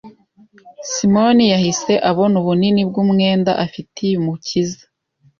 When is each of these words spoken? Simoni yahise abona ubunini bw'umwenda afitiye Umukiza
Simoni 0.91 1.45
yahise 1.53 1.93
abona 2.09 2.35
ubunini 2.41 2.81
bw'umwenda 2.89 3.51
afitiye 3.65 4.13
Umukiza 4.21 4.83